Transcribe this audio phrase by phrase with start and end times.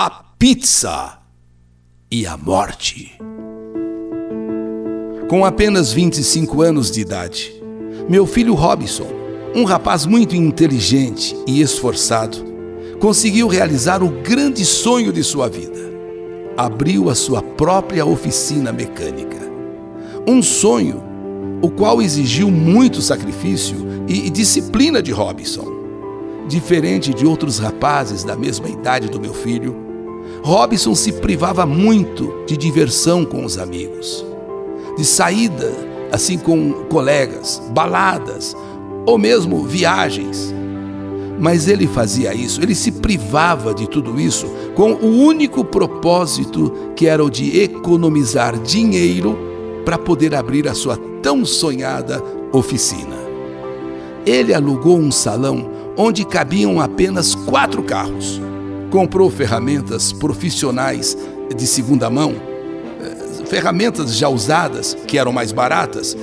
[0.00, 1.18] a pizza
[2.08, 3.18] e a morte.
[5.28, 7.52] Com apenas 25 anos de idade,
[8.08, 9.08] meu filho Robson,
[9.56, 12.38] um rapaz muito inteligente e esforçado,
[13.00, 15.80] conseguiu realizar o grande sonho de sua vida.
[16.56, 19.50] Abriu a sua própria oficina mecânica.
[20.28, 21.02] Um sonho
[21.60, 25.66] o qual exigiu muito sacrifício e disciplina de Robson.
[26.46, 29.87] Diferente de outros rapazes da mesma idade do meu filho,
[30.42, 34.24] Robson se privava muito de diversão com os amigos,
[34.96, 35.72] de saída,
[36.12, 38.56] assim com colegas, baladas
[39.06, 40.54] ou mesmo viagens.
[41.40, 47.06] Mas ele fazia isso, ele se privava de tudo isso com o único propósito que
[47.06, 49.38] era o de economizar dinheiro
[49.84, 53.16] para poder abrir a sua tão sonhada oficina.
[54.26, 58.40] Ele alugou um salão onde cabiam apenas quatro carros.
[58.90, 61.16] Comprou ferramentas profissionais
[61.54, 62.34] de segunda mão,
[63.00, 66.16] eh, ferramentas já usadas, que eram mais baratas,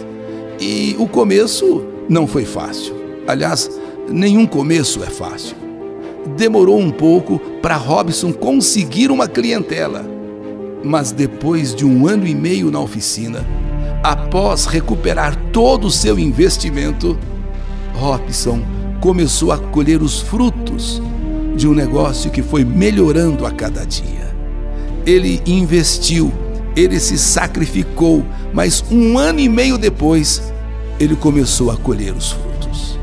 [0.59, 2.95] e o começo não foi fácil.
[3.27, 3.69] Aliás,
[4.09, 5.55] nenhum começo é fácil.
[6.35, 10.03] Demorou um pouco para Robson conseguir uma clientela,
[10.83, 13.45] mas depois de um ano e meio na oficina,
[14.03, 17.17] após recuperar todo o seu investimento,
[17.93, 18.61] Robson
[18.99, 21.01] começou a colher os frutos
[21.55, 24.35] de um negócio que foi melhorando a cada dia.
[25.05, 26.31] Ele investiu,
[26.75, 30.41] ele se sacrificou, mas um ano e meio depois,
[30.99, 32.99] ele começou a colher os frutos.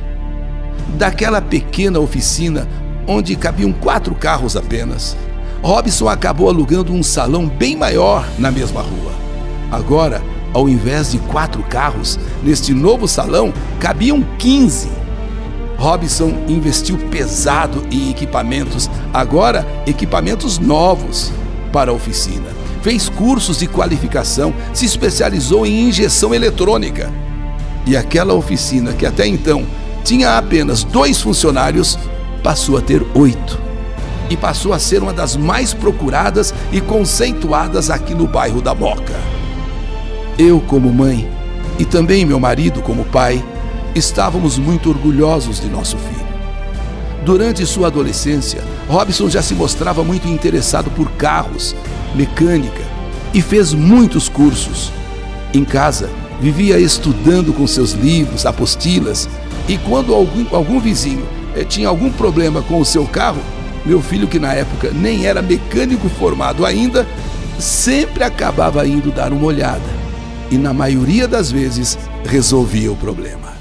[0.99, 2.69] Daquela pequena oficina,
[3.07, 5.17] onde cabiam quatro carros apenas,
[5.63, 9.13] Robson acabou alugando um salão bem maior na mesma rua.
[9.71, 10.21] Agora,
[10.53, 15.02] ao invés de quatro carros, neste novo salão cabiam 15
[15.83, 21.33] Robson investiu pesado em equipamentos, agora equipamentos novos
[21.73, 22.47] para a oficina.
[22.83, 27.13] Fez cursos de qualificação, se especializou em injeção eletrônica.
[27.85, 29.67] E aquela oficina que até então
[30.05, 31.99] tinha apenas dois funcionários
[32.45, 33.61] passou a ter oito.
[34.31, 39.19] E passou a ser uma das mais procuradas e conceituadas aqui no bairro da Moca.
[40.39, 41.29] Eu, como mãe,
[41.77, 43.45] e também meu marido, como pai,
[43.95, 46.33] estávamos muito orgulhosos de nosso filho.
[47.25, 51.75] Durante sua adolescência, Robson já se mostrava muito interessado por carros,
[52.15, 52.83] mecânica
[53.33, 54.91] e fez muitos cursos.
[55.55, 56.11] Em casa,
[56.41, 59.29] vivia estudando com seus livros, apostilas,
[59.69, 63.41] e quando algum, algum vizinho eh, tinha algum problema com o seu carro,
[63.85, 67.07] meu filho, que na época nem era mecânico formado ainda,
[67.59, 70.03] sempre acabava indo dar uma olhada
[70.51, 73.52] e, na maioria das vezes, resolvia o problema.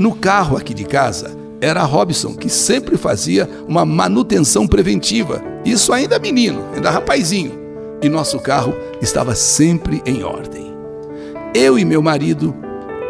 [0.00, 5.44] No carro aqui de casa, era Robson que sempre fazia uma manutenção preventiva.
[5.62, 7.52] Isso ainda menino, ainda rapazinho.
[8.00, 10.74] E nosso carro estava sempre em ordem.
[11.54, 12.56] Eu e meu marido,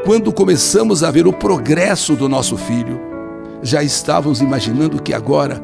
[0.05, 3.01] quando começamos a ver o progresso do nosso filho,
[3.63, 5.63] já estávamos imaginando que agora,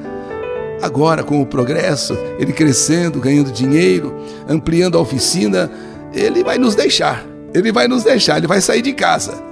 [0.81, 4.15] agora com o progresso, ele crescendo, ganhando dinheiro,
[4.49, 5.73] ampliando a oficina,
[6.15, 7.27] ele vai nos deixar.
[7.53, 9.46] Ele vai nos deixar, ele vai sair de casa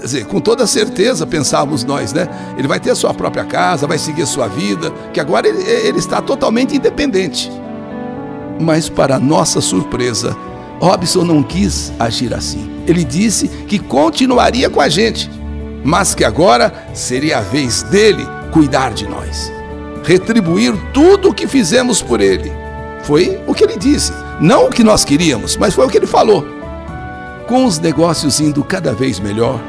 [0.00, 2.28] dizer, com toda certeza pensávamos nós, né?
[2.56, 5.62] Ele vai ter a sua própria casa, vai seguir a sua vida, que agora ele,
[5.62, 7.50] ele está totalmente independente.
[8.60, 10.36] Mas, para nossa surpresa,
[10.80, 12.70] Robson não quis agir assim.
[12.86, 15.30] Ele disse que continuaria com a gente,
[15.84, 19.52] mas que agora seria a vez dele cuidar de nós,
[20.04, 22.52] retribuir tudo o que fizemos por ele.
[23.02, 26.06] Foi o que ele disse, não o que nós queríamos, mas foi o que ele
[26.06, 26.46] falou.
[27.46, 29.60] Com os negócios indo cada vez melhor,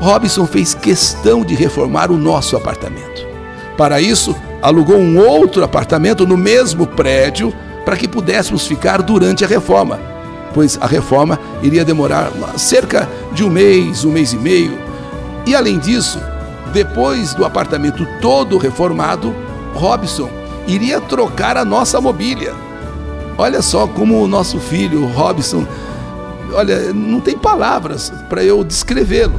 [0.00, 3.26] Robson fez questão de reformar o nosso apartamento.
[3.76, 7.52] Para isso, alugou um outro apartamento no mesmo prédio
[7.84, 9.98] para que pudéssemos ficar durante a reforma,
[10.52, 14.78] pois a reforma iria demorar cerca de um mês, um mês e meio.
[15.46, 16.18] E além disso,
[16.72, 19.34] depois do apartamento todo reformado,
[19.74, 20.30] Robson
[20.66, 22.54] iria trocar a nossa mobília.
[23.36, 25.66] Olha só como o nosso filho, Robson,
[26.52, 29.34] olha, não tem palavras para eu descrevê-lo.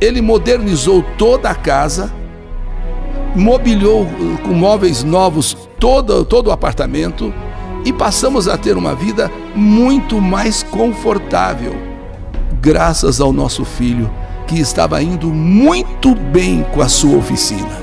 [0.00, 2.12] Ele modernizou toda a casa,
[3.34, 4.06] mobiliou
[4.42, 7.32] com móveis novos todo, todo o apartamento
[7.84, 11.74] e passamos a ter uma vida muito mais confortável,
[12.60, 14.10] graças ao nosso filho
[14.46, 17.82] que estava indo muito bem com a sua oficina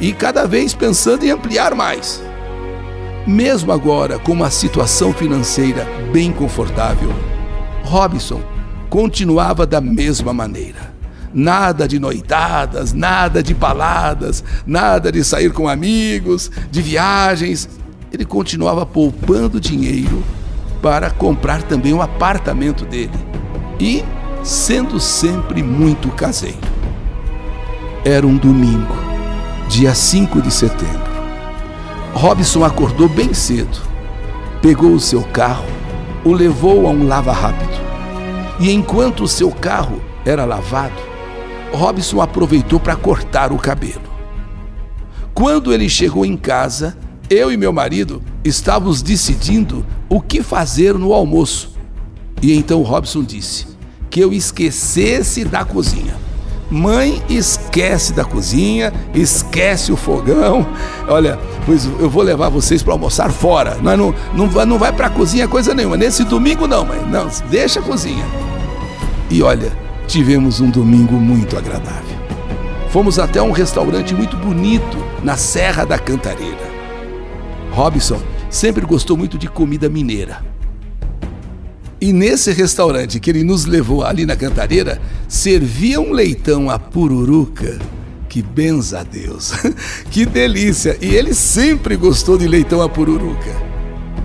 [0.00, 2.22] e cada vez pensando em ampliar mais.
[3.26, 7.10] Mesmo agora com uma situação financeira bem confortável,
[7.82, 8.40] Robson
[8.90, 10.93] continuava da mesma maneira
[11.34, 17.68] nada de noitadas, nada de baladas, nada de sair com amigos, de viagens.
[18.12, 20.22] Ele continuava poupando dinheiro
[20.80, 23.18] para comprar também o um apartamento dele
[23.80, 24.04] e
[24.44, 26.58] sendo sempre muito caseiro.
[28.04, 28.94] Era um domingo,
[29.68, 31.14] dia 5 de setembro.
[32.12, 33.80] Robson acordou bem cedo,
[34.62, 35.64] pegou o seu carro,
[36.24, 37.82] o levou a um lava rápido.
[38.60, 41.13] E enquanto o seu carro era lavado,
[41.74, 44.02] Robson aproveitou para cortar o cabelo.
[45.34, 46.96] Quando ele chegou em casa,
[47.28, 51.72] eu e meu marido estávamos decidindo o que fazer no almoço.
[52.40, 53.66] E então Robson disse
[54.10, 56.14] que eu esquecesse da cozinha.
[56.70, 60.66] Mãe esquece da cozinha, esquece o fogão.
[61.08, 63.76] Olha, pois eu vou levar vocês para almoçar fora.
[63.82, 65.96] Nós não, não, não vai para a cozinha coisa nenhuma.
[65.96, 67.00] Nesse domingo não, mãe.
[67.10, 68.24] Não, deixa a cozinha.
[69.30, 69.72] E olha,
[70.06, 72.16] tivemos um domingo muito agradável.
[72.90, 76.72] Fomos até um restaurante muito bonito na Serra da Cantareira.
[77.72, 80.44] Robson sempre gostou muito de comida mineira.
[82.00, 87.78] E nesse restaurante que ele nos levou ali na Cantareira, servia um leitão a pururuca.
[88.28, 89.52] Que benza a Deus!
[90.10, 90.98] que delícia!
[91.00, 93.50] E ele sempre gostou de leitão a pururuca.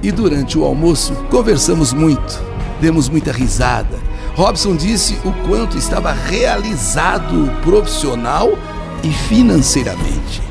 [0.04, 2.42] E durante o almoço conversamos muito,
[2.82, 4.09] demos muita risada.
[4.40, 8.58] Robson disse o quanto estava realizado profissional
[9.04, 10.42] e financeiramente.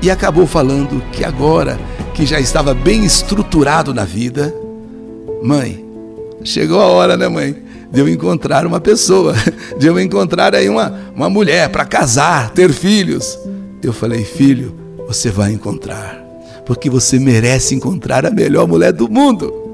[0.00, 1.76] E acabou falando que agora
[2.14, 4.54] que já estava bem estruturado na vida,
[5.42, 5.84] mãe,
[6.44, 7.54] Chegou a hora, né, mãe?
[7.90, 9.34] De eu encontrar uma pessoa,
[9.76, 13.36] de eu encontrar aí uma, uma mulher para casar, ter filhos.
[13.82, 14.72] Eu falei, filho,
[15.08, 16.16] você vai encontrar,
[16.64, 19.69] porque você merece encontrar a melhor mulher do mundo.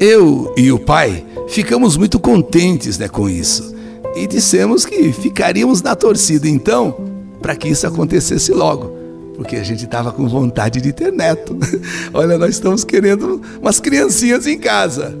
[0.00, 3.74] Eu e o pai ficamos muito contentes né, com isso
[4.14, 6.94] e dissemos que ficaríamos na torcida então
[7.40, 8.92] para que isso acontecesse logo,
[9.36, 11.56] porque a gente estava com vontade de ter neto.
[12.14, 15.16] Olha, nós estamos querendo umas criancinhas em casa.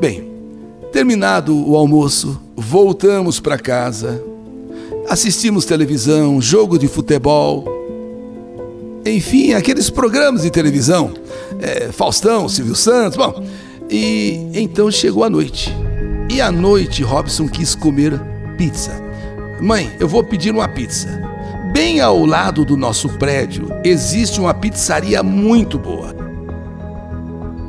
[0.00, 0.28] Bem,
[0.92, 4.22] terminado o almoço, voltamos para casa,
[5.08, 7.64] assistimos televisão, jogo de futebol,
[9.04, 11.12] enfim, aqueles programas de televisão,
[11.60, 13.44] é, Faustão, Silvio Santos, bom.
[13.92, 15.70] E então chegou a noite.
[16.30, 18.18] E à noite Robson quis comer
[18.56, 18.90] pizza.
[19.60, 21.22] Mãe, eu vou pedir uma pizza.
[21.74, 26.16] Bem ao lado do nosso prédio existe uma pizzaria muito boa.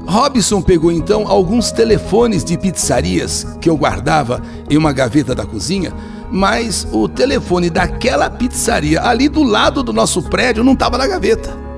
[0.07, 5.91] Robson pegou então alguns telefones de pizzarias que eu guardava em uma gaveta da cozinha,
[6.31, 11.72] mas o telefone daquela pizzaria ali do lado do nosso prédio não estava na gaveta.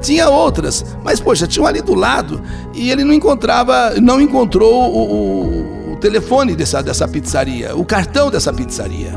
[0.00, 2.40] Tinha outras, mas poxa, tinham ali do lado
[2.72, 8.30] e ele não encontrava, não encontrou o, o, o telefone dessa, dessa pizzaria, o cartão
[8.30, 9.12] dessa pizzaria.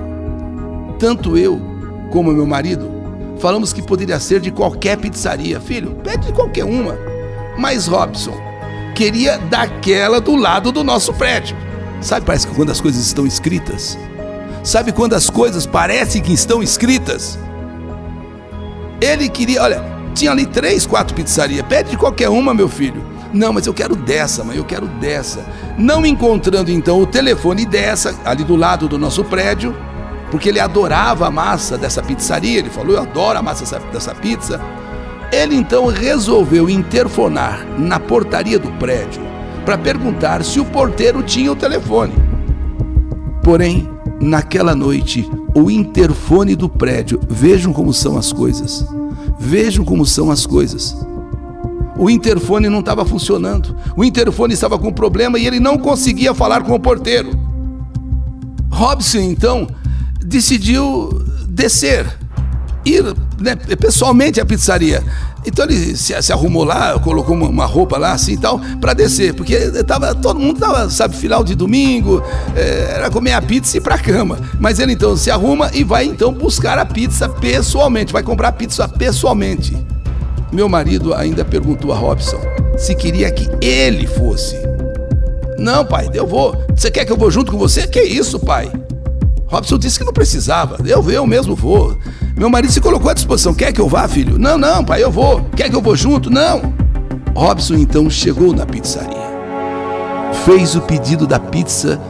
[0.98, 1.62] Tanto eu
[2.12, 2.92] como meu marido
[3.40, 5.60] falamos que poderia ser de qualquer pizzaria.
[5.60, 6.96] Filho, pede de qualquer uma.
[7.58, 8.36] Mas Robson,
[8.96, 11.58] queria daquela do lado do nosso prédio.
[12.02, 13.98] Sabe, parece que quando as coisas estão escritas.
[14.64, 17.38] Sabe quando as coisas parecem que estão escritas?
[19.02, 21.66] Ele queria, olha, tinha ali três, quatro pizzarias.
[21.68, 23.04] Pede de qualquer uma, meu filho.
[23.34, 25.46] Não, mas eu quero dessa, mãe, eu quero dessa.
[25.78, 29.76] Não encontrando então o telefone dessa, ali do lado do nosso prédio,
[30.30, 32.60] porque ele adorava a massa dessa pizzaria.
[32.60, 34.60] Ele falou: Eu adoro a massa dessa pizza.
[35.32, 39.22] Ele então resolveu interfonar na portaria do prédio
[39.64, 42.14] para perguntar se o porteiro tinha o telefone.
[43.42, 43.90] Porém,
[44.20, 48.86] naquela noite, o interfone do prédio, vejam como são as coisas.
[49.44, 50.96] Vejam como são as coisas.
[51.98, 53.76] O interfone não estava funcionando.
[53.98, 57.32] O interfone estava com problema e ele não conseguia falar com o porteiro.
[58.70, 59.68] Robson então
[60.24, 61.10] decidiu
[61.48, 62.06] descer
[62.86, 63.04] ir
[63.40, 65.04] né, pessoalmente à pizzaria.
[65.46, 68.94] Então ele se, se arrumou lá, colocou uma, uma, roupa lá assim e tal, para
[68.94, 72.22] descer, porque tava, todo mundo tava, sabe, final de domingo,
[72.56, 74.38] é, era comer a pizza e ir pra cama.
[74.60, 78.54] Mas ele então se arruma e vai então buscar a pizza pessoalmente, vai comprar a
[78.54, 79.76] pizza pessoalmente.
[80.52, 82.40] Meu marido ainda perguntou a Robson
[82.78, 84.56] se queria que ele fosse.
[85.58, 86.58] Não, pai, eu vou.
[86.76, 87.88] Você quer que eu vou junto com você?
[87.88, 88.72] Que isso, pai?
[89.46, 90.78] Robson disse que não precisava.
[90.86, 91.98] Eu, eu mesmo vou.
[92.36, 93.54] Meu marido se colocou à disposição.
[93.54, 94.38] Quer que eu vá, filho?
[94.40, 95.44] Não, não, pai, eu vou.
[95.56, 96.30] Quer que eu vou junto?
[96.30, 96.74] Não.
[97.36, 99.32] Robson então chegou na pizzaria.
[100.46, 102.02] Fez o pedido da pizza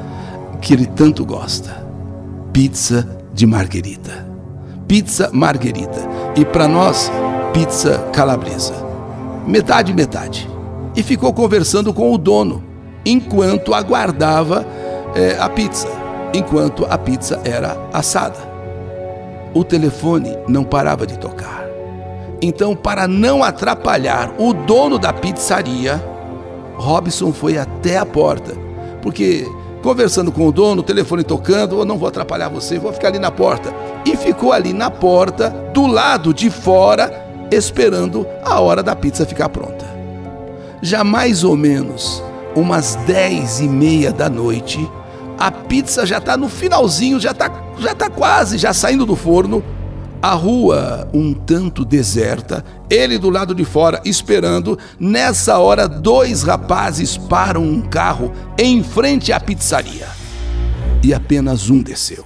[0.61, 1.85] que ele tanto gosta.
[2.53, 4.27] Pizza de marguerita.
[4.87, 5.99] Pizza marguerita.
[6.35, 7.11] E para nós,
[7.53, 8.73] pizza calabresa.
[9.47, 10.49] Metade, metade.
[10.95, 12.63] E ficou conversando com o dono
[13.05, 14.65] enquanto aguardava
[15.15, 15.87] é, a pizza.
[16.33, 18.50] enquanto a pizza era assada.
[19.53, 21.65] O telefone não parava de tocar.
[22.41, 26.03] Então, para não atrapalhar o dono da pizzaria,
[26.75, 28.55] Robson foi até a porta,
[29.01, 29.46] porque
[29.84, 33.20] conversando com o dono, o telefone tocando, eu não vou atrapalhar você, vou ficar ali
[33.20, 33.74] na porta.
[34.05, 37.12] E ficou ali na porta, do lado de fora,
[37.51, 39.86] esperando a hora da pizza ficar pronta.
[40.81, 42.24] Já mais ou menos
[42.55, 44.89] umas dez e meia da noite,
[45.41, 49.63] a pizza já está no finalzinho, já está já tá quase já saindo do forno.
[50.21, 54.77] A rua um tanto deserta, ele do lado de fora esperando.
[55.00, 60.07] Nessa hora, dois rapazes param um carro em frente à pizzaria.
[61.03, 62.24] E apenas um desceu.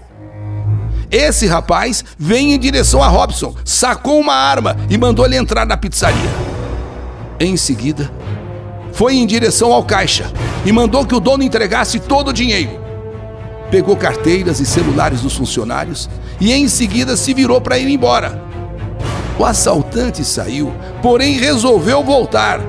[1.10, 5.78] Esse rapaz vem em direção a Robson, sacou uma arma e mandou ele entrar na
[5.78, 6.30] pizzaria.
[7.40, 8.12] Em seguida,
[8.92, 10.30] foi em direção ao caixa
[10.66, 12.84] e mandou que o dono entregasse todo o dinheiro.
[13.76, 18.42] Pegou carteiras e celulares dos funcionários e em seguida se virou para ir embora.
[19.38, 22.62] O assaltante saiu, porém resolveu voltar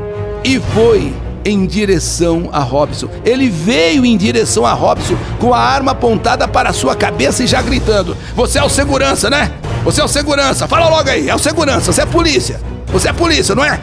[0.43, 3.09] e foi em direção a Robson.
[3.25, 7.63] Ele veio em direção a Robson com a arma apontada para sua cabeça e já
[7.63, 9.53] gritando: Você é o segurança, né?
[9.85, 10.67] Você é o segurança.
[10.67, 11.93] Fala logo aí, é o segurança.
[11.93, 12.61] Você é polícia.
[12.89, 13.81] Você é polícia, não é?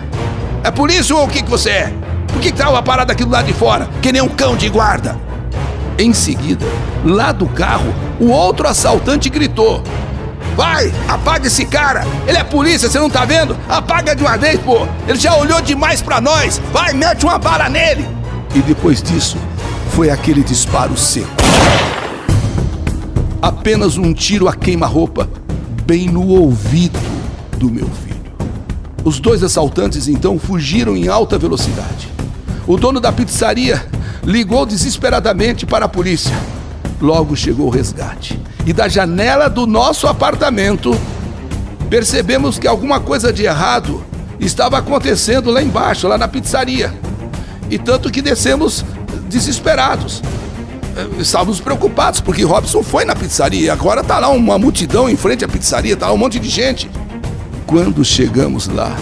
[0.62, 1.94] É polícia ou o que, que você é?
[2.28, 4.68] Por que estava tá parado aqui do lado de fora, que nem um cão de
[4.68, 5.23] guarda?
[5.98, 6.66] Em seguida,
[7.06, 9.84] lá do carro, o outro assaltante gritou:
[10.56, 12.06] Vai, apaga esse cara.
[12.28, 13.58] Ele é polícia, você não tá vendo?
[13.70, 14.88] Apaga de uma vez, pô.
[15.08, 16.62] Ele já olhou demais para nós.
[16.72, 18.08] Vai, mete uma bala nele.
[18.56, 19.38] E depois disso,
[19.92, 21.28] foi aquele disparo seco.
[23.42, 25.30] Apenas um tiro a queima-roupa,
[25.86, 27.00] bem no ouvido
[27.58, 28.14] do meu filho.
[29.04, 32.08] Os dois assaltantes então fugiram em alta velocidade.
[32.66, 33.86] O dono da pizzaria
[34.26, 36.36] ligou desesperadamente para a polícia.
[37.02, 40.98] Logo chegou o resgate e da janela do nosso apartamento,
[41.90, 44.04] percebemos que alguma coisa de errado
[44.40, 46.94] estava acontecendo lá embaixo, lá na pizzaria.
[47.70, 48.86] E tanto que descemos
[49.28, 50.22] desesperados.
[50.96, 53.74] Eh, estávamos preocupados porque Robson foi na pizzaria.
[53.74, 56.90] Agora está lá uma multidão em frente à pizzaria, está lá um monte de gente.
[57.66, 58.96] Quando chegamos lá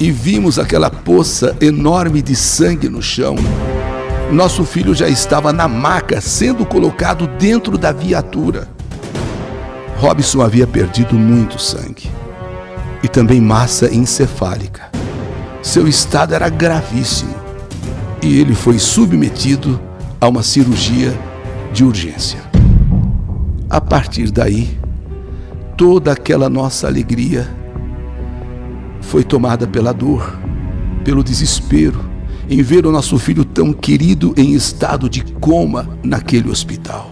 [0.00, 3.36] e vimos aquela poça enorme de sangue no chão,
[4.34, 8.68] nosso filho já estava na maca, sendo colocado dentro da viatura.
[9.98, 12.10] Robson havia perdido muito sangue
[13.02, 14.90] e também massa encefálica.
[15.62, 17.34] Seu estado era gravíssimo
[18.22, 19.80] e ele foi submetido
[20.20, 21.12] a uma cirurgia
[21.72, 22.40] de urgência.
[23.68, 24.78] A partir daí,
[25.76, 27.48] toda aquela nossa alegria
[29.00, 30.38] foi tomada pela dor,
[31.04, 32.11] pelo desespero
[32.52, 37.10] em ver o nosso filho tão querido em estado de coma naquele hospital.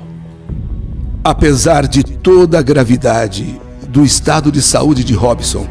[1.25, 5.67] Apesar de toda a gravidade do estado de saúde de Robson,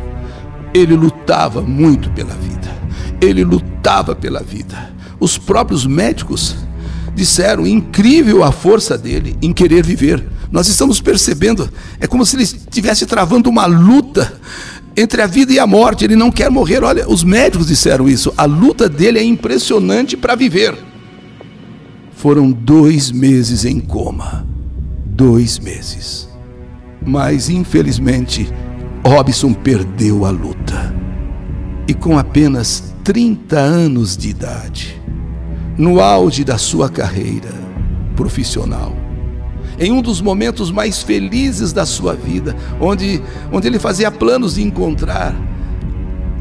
[0.74, 2.68] ele lutava muito pela vida.
[3.22, 4.92] Ele lutava pela vida.
[5.20, 6.56] Os próprios médicos
[7.14, 10.26] disseram incrível a força dele em querer viver.
[10.52, 14.34] Nós estamos percebendo, é como se ele estivesse travando uma luta
[15.00, 16.84] entre a vida e a morte, ele não quer morrer.
[16.84, 18.34] Olha, os médicos disseram isso.
[18.36, 20.76] A luta dele é impressionante para viver.
[22.12, 24.46] Foram dois meses em coma.
[25.06, 26.28] Dois meses.
[27.02, 28.52] Mas, infelizmente,
[29.06, 30.94] Robson perdeu a luta.
[31.88, 35.02] E com apenas 30 anos de idade,
[35.78, 37.54] no auge da sua carreira
[38.18, 38.94] profissional,
[39.80, 43.22] em um dos momentos mais felizes da sua vida, onde,
[43.52, 45.34] onde ele fazia planos de encontrar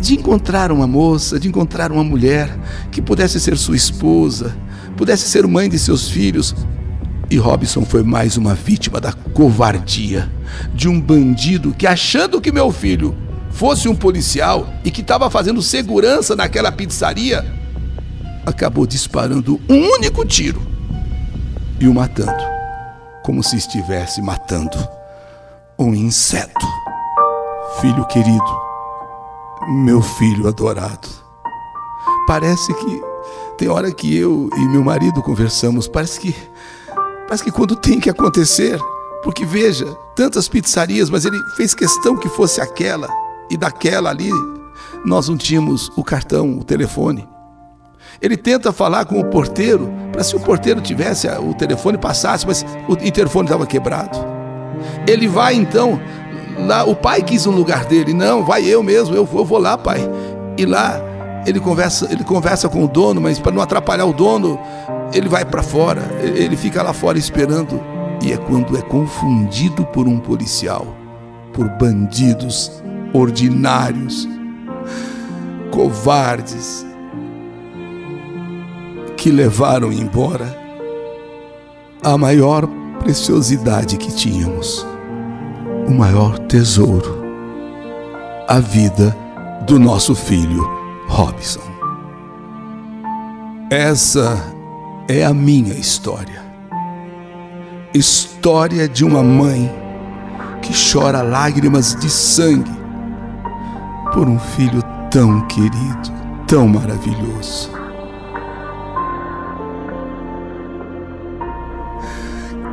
[0.00, 2.56] de encontrar uma moça, de encontrar uma mulher
[2.90, 4.56] que pudesse ser sua esposa,
[4.96, 6.54] pudesse ser mãe de seus filhos.
[7.30, 10.30] E Robson foi mais uma vítima da covardia
[10.72, 13.16] de um bandido que, achando que meu filho
[13.50, 17.44] fosse um policial e que estava fazendo segurança naquela pizzaria,
[18.46, 20.62] acabou disparando um único tiro
[21.80, 22.57] e o matando
[23.28, 24.78] como se estivesse matando
[25.78, 26.66] um inseto.
[27.78, 28.60] Filho querido,
[29.84, 31.06] meu filho adorado,
[32.26, 33.02] parece que
[33.58, 36.34] tem hora que eu e meu marido conversamos, parece que
[37.26, 38.80] parece que quando tem que acontecer,
[39.22, 39.84] porque veja,
[40.16, 43.10] tantas pizzarias, mas ele fez questão que fosse aquela
[43.50, 44.30] e daquela ali
[45.04, 47.28] nós não tínhamos o cartão, o telefone.
[48.20, 52.64] Ele tenta falar com o porteiro, para se o porteiro tivesse o telefone passasse, mas
[52.88, 54.18] o interfone estava quebrado.
[55.06, 56.00] Ele vai então,
[56.58, 59.58] lá, o pai quis um lugar dele, não, vai eu mesmo, eu vou, eu vou
[59.58, 60.00] lá, pai.
[60.56, 61.00] E lá
[61.46, 64.58] ele conversa, ele conversa com o dono, mas para não atrapalhar o dono,
[65.12, 67.80] ele vai para fora, ele fica lá fora esperando
[68.22, 70.86] e é quando é confundido por um policial,
[71.52, 72.82] por bandidos
[73.12, 74.28] ordinários,
[75.70, 76.84] covardes,
[79.18, 80.56] que levaram embora
[82.04, 82.68] a maior
[83.00, 84.86] preciosidade que tínhamos,
[85.88, 87.20] o maior tesouro,
[88.46, 89.14] a vida
[89.66, 90.64] do nosso filho
[91.08, 91.60] Robson.
[93.70, 94.40] Essa
[95.08, 96.40] é a minha história.
[97.92, 99.68] História de uma mãe
[100.62, 102.70] que chora lágrimas de sangue
[104.12, 106.12] por um filho tão querido,
[106.46, 107.77] tão maravilhoso.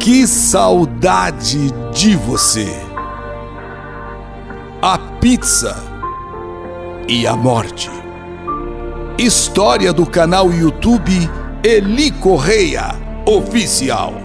[0.05, 2.67] Que saudade de você!
[4.79, 5.75] A pizza
[7.07, 7.89] e a morte.
[9.17, 11.27] História do canal YouTube
[11.63, 12.95] Eli Correia
[13.25, 14.24] Oficial.